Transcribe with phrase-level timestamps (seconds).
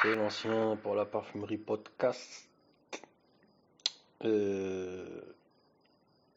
[0.00, 2.48] C'est l'ancien pour la parfumerie podcast.
[4.24, 5.20] Euh,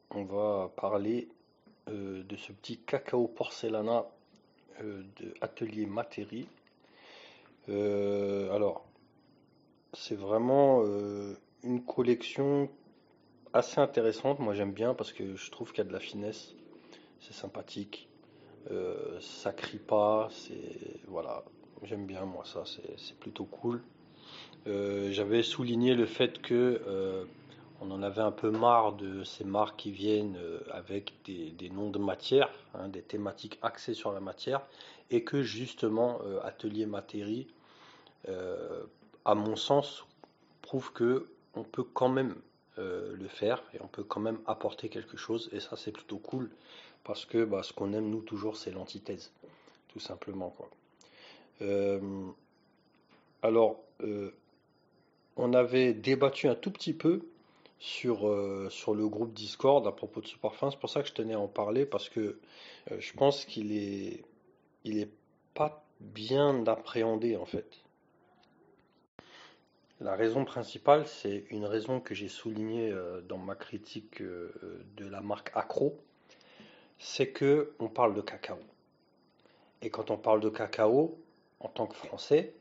[0.09, 1.27] on va parler
[1.87, 4.07] euh, de ce petit cacao porcelana
[4.81, 6.47] euh, de Atelier Materi.
[7.67, 8.83] alors,
[9.93, 10.83] c'est vraiment
[11.63, 12.67] une collection
[13.53, 14.39] assez intéressante.
[14.39, 16.55] Moi, j'aime bien parce que je trouve qu'il y a de la finesse.
[17.19, 18.09] C'est sympathique.
[19.19, 20.29] ça crie pas.
[20.31, 21.43] C'est voilà.
[21.83, 22.63] J'aime bien moi ça.
[22.65, 23.81] C'est plutôt cool.
[24.65, 27.27] J'avais souligné le fait que
[27.81, 31.89] on en avait un peu marre de ces marques qui viennent euh, avec des, noms
[31.89, 34.61] de matière, hein, des thématiques axées sur la matière,
[35.09, 37.47] et que justement euh, Atelier Matérie,
[38.29, 38.83] euh,
[39.25, 40.05] à mon sens,
[40.61, 42.35] prouve que on peut quand même
[42.77, 46.49] le faire et on peut quand même apporter quelque chose, et ça c'est plutôt cool
[47.03, 49.31] parce que bah, ce qu'on aime nous toujours c'est l'antithèse,
[49.89, 50.67] tout simplement quoi.
[53.41, 53.83] Alors,
[55.37, 57.21] on avait débattu un tout petit peu
[57.81, 60.69] sur, euh, sur le groupe Discord à propos de ce parfum.
[60.69, 62.39] C'est pour ça que je tenais à en parler parce que
[62.91, 64.23] euh, je pense qu'il est,
[64.85, 65.09] il est
[65.55, 67.83] pas bien appréhendé en fait.
[69.99, 75.21] La raison principale, c'est une raison que j'ai soulignée euh, dans ma critique de la
[75.21, 75.99] marque Acro,
[76.99, 78.59] c'est que on parle de cacao.
[79.81, 81.17] Et quand on parle de cacao,
[81.63, 82.53] en tant que Français,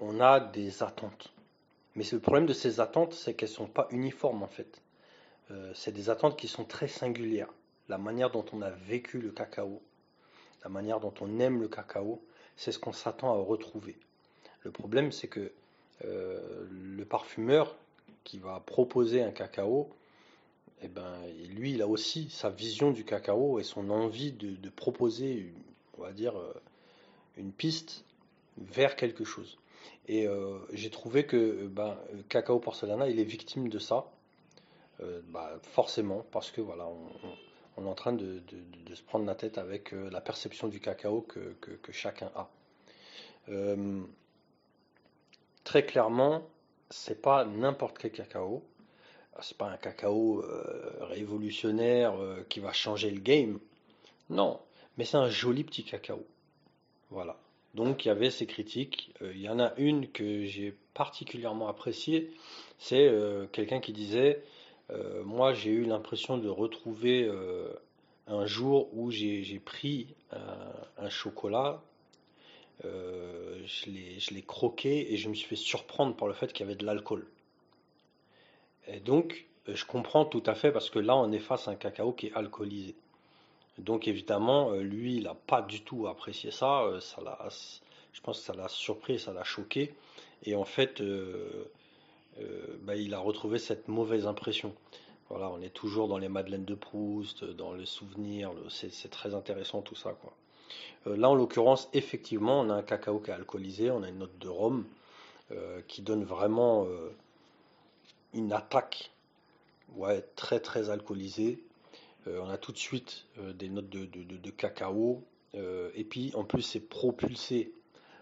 [0.00, 1.32] on a des attentes.
[1.94, 4.80] Mais le problème de ces attentes, c'est qu'elles ne sont pas uniformes en fait.
[5.50, 7.52] Euh, c'est des attentes qui sont très singulières.
[7.88, 9.82] La manière dont on a vécu le cacao,
[10.64, 12.22] la manière dont on aime le cacao,
[12.56, 13.98] c'est ce qu'on s'attend à retrouver.
[14.62, 15.52] Le problème, c'est que
[16.04, 17.76] euh, le parfumeur
[18.24, 19.90] qui va proposer un cacao,
[20.80, 21.14] eh ben,
[21.50, 25.52] lui, il a aussi sa vision du cacao et son envie de, proposer,
[25.98, 26.54] on va dire, euh,
[27.36, 28.04] une piste
[28.58, 29.58] vers quelque chose.
[30.08, 31.96] Et euh, j'ai trouvé que euh, ben,
[32.28, 34.06] Cacao Porcelana, il est victime de ça.
[35.00, 36.88] Euh, bah, forcément, parce que voilà,
[37.76, 38.42] on, est en train de,
[38.94, 42.48] se prendre la tête avec la perception du cacao que, chacun a.
[45.64, 46.42] très clairement,
[46.90, 48.62] c'est pas n'importe quel cacao.
[49.40, 50.44] C'est pas un cacao
[51.00, 52.14] révolutionnaire
[52.50, 53.58] qui va changer le game.
[54.28, 54.60] Non,
[54.98, 56.24] mais c'est un joli petit cacao.
[57.12, 57.36] Voilà.
[57.74, 59.14] Donc il y avait ces critiques.
[59.20, 62.30] Euh, il y en a une que j'ai particulièrement appréciée.
[62.78, 64.42] C'est euh, quelqu'un qui disait
[64.90, 67.30] euh, Moi j'ai eu l'impression de retrouver
[68.26, 70.14] un jour où j'ai pris
[70.96, 71.82] un, chocolat,
[72.82, 76.78] je l'ai croqué et je me suis fait surprendre par le fait qu'il y avait
[76.78, 77.26] de l'alcool.
[78.88, 81.76] Et donc je comprends tout à fait parce que là on est face à un
[81.76, 82.96] cacao qui est alcoolisé.
[83.78, 86.82] Donc évidemment, euh, lui, il n'a pas du tout apprécié ça.
[86.82, 87.38] Euh, ça l'a,
[88.12, 89.94] je pense que ça l'a surpris, ça l'a choqué.
[90.44, 91.64] Et en fait, euh,
[92.82, 94.74] bah, il a retrouvé cette mauvaise impression.
[95.30, 98.52] Voilà, on est toujours dans les Madeleines de Proust, dans les souvenirs.
[98.68, 100.14] C'est, très intéressant tout ça.
[101.06, 104.38] Là, en l'occurrence, effectivement, on a un cacao qui est alcoolisé, on a une note
[104.38, 104.84] de rhum
[105.88, 106.86] qui donne vraiment
[108.34, 109.10] une attaque
[109.96, 111.62] ouais, très très alcoolisée.
[112.26, 115.24] Euh, on a tout de suite euh, des notes de, cacao.
[115.54, 117.72] Euh, et puis en plus c'est propulsé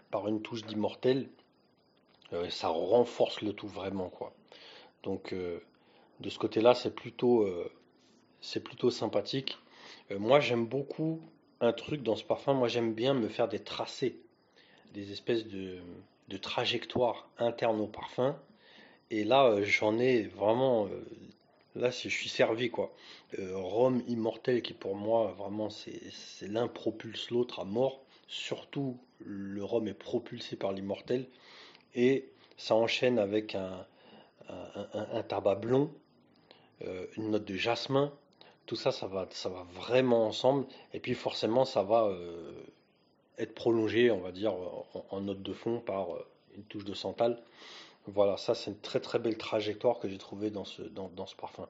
[0.09, 1.29] par une touche d'immortel.
[2.49, 4.33] ça renforce le tout vraiment quoi.
[5.03, 7.49] Donc de ce côté-là c'est plutôt,
[8.41, 9.57] c'est plutôt sympathique.
[10.09, 11.21] moi j'aime beaucoup
[11.61, 12.53] un truc dans ce parfum.
[12.53, 14.19] Moi j'aime bien me faire des tracés,
[14.93, 15.77] des espèces de,
[16.27, 18.37] de trajectoires internes au parfum.
[19.09, 20.89] Et là, j'en ai vraiment
[21.75, 22.93] Là, je suis servi, quoi.
[23.39, 28.01] Euh, Rome immortel, qui pour moi, vraiment, c'est l'un propulse l'autre à mort.
[28.27, 31.27] Surtout, le Rome est propulsé par l'immortel.
[31.95, 32.27] Et
[32.57, 33.85] ça enchaîne avec un,
[34.49, 35.91] un, tabac blond,
[36.83, 38.11] euh, une note de jasmin.
[38.65, 39.27] Tout ça, ça va,
[39.73, 40.65] vraiment ensemble.
[40.93, 42.51] Et puis, forcément, ça va euh,
[43.37, 44.53] être prolongé, on va dire,
[45.09, 46.07] en, note de fond par
[46.55, 47.41] une touche de santal.
[48.07, 50.81] Voilà, ça c'est une très très belle trajectoire que j'ai trouvée dans ce,
[51.37, 51.67] parfum.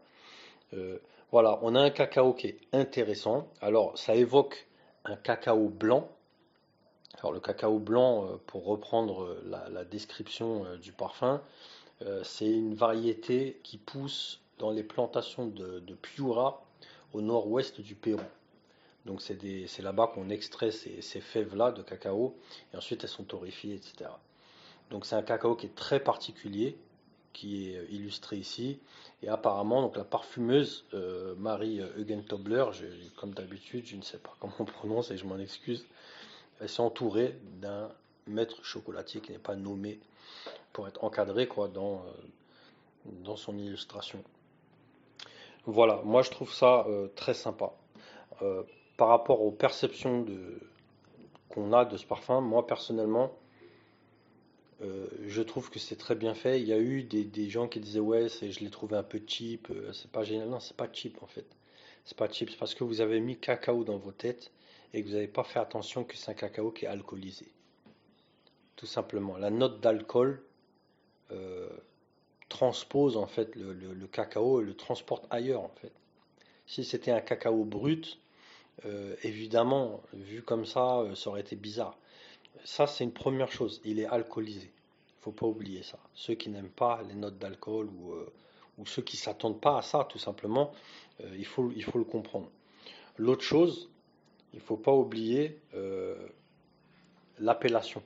[0.73, 0.99] Euh,
[1.31, 3.49] voilà, on a un cacao qui est intéressant.
[3.59, 4.67] Alors ça évoque
[5.03, 6.09] un cacao blanc.
[7.19, 11.41] Alors le cacao blanc, euh, pour reprendre euh, la, description du parfum,
[12.23, 16.65] c'est une variété qui pousse dans les plantations de, de Piura
[17.13, 18.21] au nord-ouest du Pérou.
[19.05, 22.35] Donc c'est là-bas qu'on extrait ces, ces fèves-là de cacao
[22.73, 24.09] et ensuite elles sont torréfiées, etc.
[24.91, 26.77] Donc c'est un cacao qui est très particulier,
[27.33, 28.79] qui est euh, illustré ici.
[29.23, 32.65] Et apparemment, donc la parfumeuse euh, Marie euh, Eugen Tobler,
[33.15, 35.87] comme d'habitude, je ne sais pas comment on prononce et je m'en excuse,
[36.59, 37.89] elle s'est entourée d'un
[38.27, 39.99] maître chocolatier qui n'est pas nommé
[40.73, 44.23] pour être encadré quoi, dans, euh, dans son illustration.
[45.65, 47.71] Voilà, moi je trouve ça euh, très sympa.
[48.97, 50.25] par rapport aux perceptions
[51.49, 53.31] qu'on a de ce parfum, moi personnellement,
[55.27, 56.59] je trouve que c'est très bien fait.
[56.59, 59.67] Il y a eu des, gens qui disaient ouais, je l'ai trouvé un peu cheap,
[59.93, 60.49] c'est pas génial.
[60.49, 61.45] Non, c'est pas cheap en fait.
[62.05, 64.51] C'est pas cheap, c'est parce que vous avez mis cacao dans vos têtes
[64.93, 67.51] et que vous n'avez pas fait attention que c'est un cacao qui est alcoolisé.
[68.75, 69.37] Tout simplement.
[69.37, 70.43] La note d'alcool
[71.31, 71.69] euh,
[72.49, 75.93] transpose en fait le, cacao et le transporte ailleurs en fait.
[76.65, 78.19] Si c'était un cacao brut,
[78.85, 81.97] euh, évidemment, vu comme ça, euh, ça aurait été bizarre.
[82.63, 83.81] Ça, c'est une première chose.
[83.83, 84.71] Il est alcoolisé.
[85.19, 85.99] Il faut pas oublier ça.
[86.13, 88.15] Ceux qui n'aiment pas les notes d'alcool ou,
[88.77, 90.71] ou, ceux qui s'attendent pas à ça, tout simplement,
[91.35, 92.49] il, faut, il faut le comprendre.
[93.17, 93.89] L'autre chose,
[94.53, 96.15] il ne faut pas oublier euh,
[97.39, 98.03] l'appellation.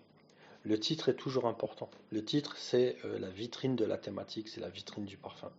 [0.64, 1.90] Le titre est toujours important.
[2.12, 5.52] Le titre, c'est euh, la vitrine de la thématique, c'est la vitrine du parfum.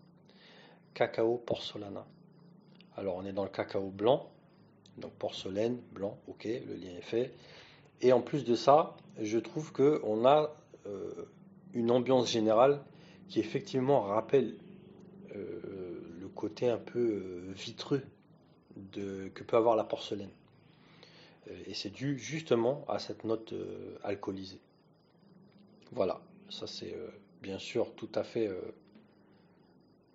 [0.94, 2.06] Cacao porcelana.
[2.96, 4.30] Alors, on est dans le cacao blanc,
[4.96, 7.32] donc porcelaine, blanc, ok, le lien est fait.
[8.00, 10.54] Et en plus de ça, je trouve qu'on a
[10.86, 11.10] euh,
[11.72, 12.82] une ambiance générale
[13.28, 14.56] qui effectivement rappelle
[15.34, 18.00] le côté un peu vitreux
[18.76, 20.30] de, que peut avoir la porcelaine.
[21.48, 24.60] Euh, et c'est dû justement à cette note euh, alcoolisée.
[25.92, 27.08] Voilà, ça c'est euh,
[27.42, 28.50] bien sûr tout à fait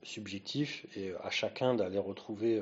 [0.03, 2.61] subjectif et à chacun d'aller retrouver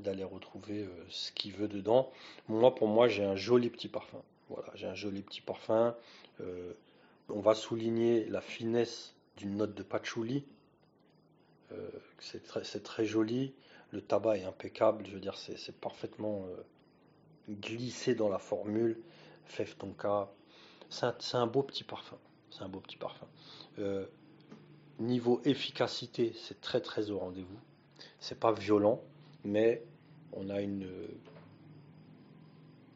[0.00, 2.10] d'aller retrouver ce qu'il veut dedans.
[2.48, 4.22] Moi, pour moi, j'ai un joli petit parfum.
[4.48, 5.94] Voilà, j'ai un joli petit parfum.
[7.28, 10.44] on va souligner la finesse d'une note de patchouli.
[12.18, 13.54] c'est très, joli.
[13.92, 15.06] Le tabac est impeccable.
[15.06, 16.46] Je veux dire, c'est parfaitement
[17.48, 18.98] glisser dans la formule,
[19.44, 20.30] Fève ton cas.
[20.88, 22.18] C'est un, beau petit parfum.
[22.50, 23.26] C'est un beau petit parfum.
[23.78, 24.06] Euh,
[24.98, 27.58] niveau efficacité, c'est très très au rendez-vous.
[28.18, 29.00] C'est pas violent,
[29.44, 29.82] mais
[30.32, 30.88] on a une,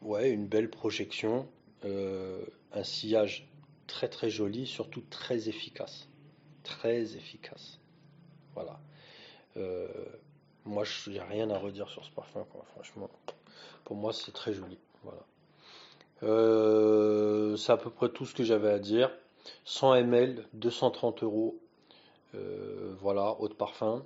[0.05, 1.47] ouais, une belle projection,
[1.83, 3.47] euh, un sillage
[3.87, 6.07] très très joli, surtout très efficace.
[6.63, 7.79] Très efficace.
[8.53, 8.79] Voilà.
[9.57, 9.87] Euh,
[10.63, 13.09] moi, je n'ai rien à redire sur ce parfum, franchement.
[13.83, 14.77] Pour moi, c'est très joli.
[15.03, 15.25] Voilà.
[16.23, 19.11] Euh, c'est à peu près tout ce que j'avais à dire.
[19.65, 21.59] 100 ml, 230 euros.
[22.99, 24.03] Voilà, eau de parfum.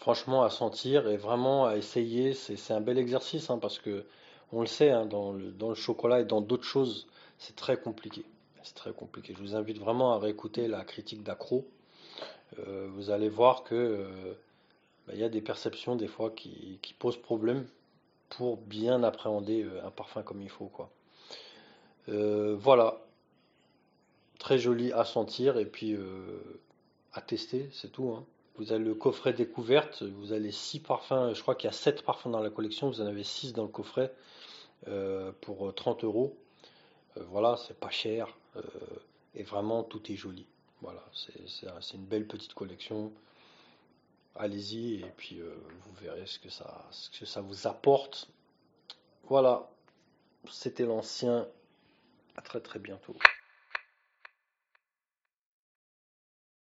[0.00, 4.04] Franchement, à sentir et vraiment à essayer, c'est un bel exercice hein, parce que
[4.52, 7.06] on le sait, hein, dans, le, chocolat et dans d'autres choses,
[7.38, 8.24] c'est très compliqué.
[8.62, 9.34] C'est très compliqué.
[9.34, 11.64] Je vous invite vraiment à réécouter la critique d'accro.
[12.58, 14.06] Euh, vous allez voir que
[15.06, 17.66] bah, il y a des perceptions des fois qui, posent problème
[18.28, 20.66] pour bien appréhender euh, un parfum comme il faut.
[20.66, 20.90] Quoi.
[22.08, 23.00] Euh, voilà,
[24.38, 26.60] très joli à sentir et puis euh,
[27.12, 28.10] à tester, c'est tout.
[28.10, 28.24] Hein.
[28.56, 32.02] Vous avez le coffret découverte, vous avez 6 parfums, je crois qu'il y a 7
[32.02, 34.12] parfums dans la collection, vous en avez 6 dans le coffret
[35.40, 36.36] pour 30 euros.
[37.16, 38.36] voilà, c'est pas cher
[39.34, 40.46] et vraiment tout est joli.
[40.82, 43.12] Voilà, c'est une belle petite collection
[44.36, 48.28] allez-y et puis euh, vous verrez ce que, ça, ce que ça vous apporte.
[49.24, 49.70] Voilà,
[50.50, 51.46] c'était l'ancien.
[52.36, 53.16] À très très bientôt.